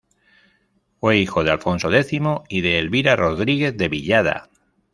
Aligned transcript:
Fue 0.99 1.19
hijo 1.19 1.43
de 1.43 1.51
Alfonso 1.51 1.93
X 1.93 2.19
y 2.49 2.61
de 2.61 2.79
Elvira 2.79 3.15
Rodríguez 3.15 3.77
de 3.77 3.87
Villada. 3.87 4.49